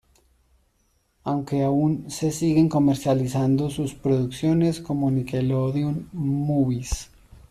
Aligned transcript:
Aunque 1.23 1.61
aún 1.61 2.09
se 2.09 2.31
siguen 2.31 2.69
comercializando 2.69 3.69
sus 3.69 3.93
producciones 3.93 4.79
como 4.81 5.11
Nickelodeon 5.11 6.09
Movies. 6.11 7.11